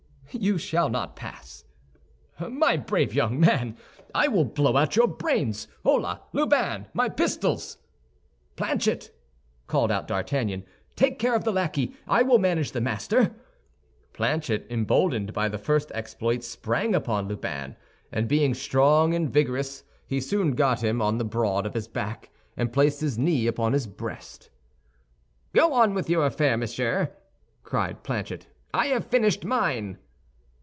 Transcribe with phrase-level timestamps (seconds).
[0.33, 1.65] "You shall not pass."
[2.39, 3.75] "My brave young man,
[4.15, 5.67] I will blow out your brains.
[5.83, 7.77] Hola, Lubin, my pistols!"
[8.55, 9.11] "Planchet,"
[9.67, 10.63] called out D'Artagnan,
[10.95, 13.35] "take care of the lackey; I will manage the master."
[14.13, 17.75] Planchet, emboldened by the first exploit, sprang upon Lubin;
[18.09, 22.29] and being strong and vigorous, he soon got him on the broad of his back,
[22.55, 24.49] and placed his knee upon his breast.
[25.53, 27.11] "Go on with your affair, monsieur,"
[27.63, 29.97] cried Planchet; "I have finished mine."